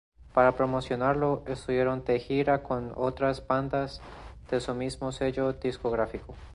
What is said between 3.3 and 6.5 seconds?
bandas de su mismo sello discográfico.